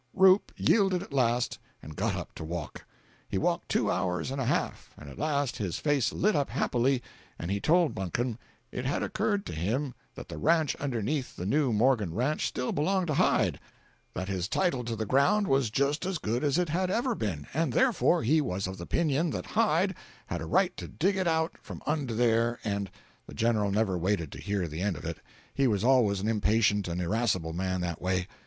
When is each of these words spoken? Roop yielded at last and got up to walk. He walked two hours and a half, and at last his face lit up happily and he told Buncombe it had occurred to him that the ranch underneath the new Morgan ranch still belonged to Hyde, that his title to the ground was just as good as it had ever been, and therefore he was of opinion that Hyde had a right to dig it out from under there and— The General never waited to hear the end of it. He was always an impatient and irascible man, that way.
Roop 0.15 0.51
yielded 0.57 1.03
at 1.03 1.13
last 1.13 1.59
and 1.83 1.95
got 1.95 2.15
up 2.15 2.33
to 2.33 2.43
walk. 2.43 2.85
He 3.29 3.37
walked 3.37 3.69
two 3.69 3.91
hours 3.91 4.31
and 4.31 4.41
a 4.41 4.45
half, 4.45 4.89
and 4.97 5.07
at 5.07 5.19
last 5.19 5.57
his 5.57 5.77
face 5.77 6.11
lit 6.11 6.35
up 6.35 6.49
happily 6.49 7.03
and 7.37 7.51
he 7.51 7.59
told 7.59 7.93
Buncombe 7.93 8.39
it 8.71 8.83
had 8.83 9.03
occurred 9.03 9.45
to 9.45 9.53
him 9.53 9.93
that 10.15 10.27
the 10.27 10.39
ranch 10.39 10.75
underneath 10.77 11.35
the 11.35 11.45
new 11.45 11.71
Morgan 11.71 12.15
ranch 12.15 12.47
still 12.47 12.71
belonged 12.71 13.09
to 13.09 13.13
Hyde, 13.13 13.59
that 14.15 14.27
his 14.27 14.47
title 14.47 14.83
to 14.85 14.95
the 14.95 15.05
ground 15.05 15.45
was 15.47 15.69
just 15.69 16.03
as 16.03 16.17
good 16.17 16.43
as 16.43 16.57
it 16.57 16.69
had 16.69 16.89
ever 16.89 17.13
been, 17.13 17.45
and 17.53 17.71
therefore 17.71 18.23
he 18.23 18.41
was 18.41 18.65
of 18.65 18.81
opinion 18.81 19.29
that 19.29 19.45
Hyde 19.53 19.93
had 20.25 20.41
a 20.41 20.47
right 20.47 20.75
to 20.77 20.87
dig 20.87 21.15
it 21.15 21.27
out 21.27 21.55
from 21.61 21.79
under 21.85 22.15
there 22.15 22.57
and— 22.63 22.89
The 23.27 23.35
General 23.35 23.69
never 23.69 23.99
waited 23.99 24.31
to 24.31 24.41
hear 24.41 24.67
the 24.67 24.81
end 24.81 24.97
of 24.97 25.05
it. 25.05 25.19
He 25.53 25.67
was 25.67 25.83
always 25.83 26.21
an 26.21 26.27
impatient 26.27 26.87
and 26.87 26.99
irascible 26.99 27.53
man, 27.53 27.81
that 27.81 28.01
way. 28.01 28.27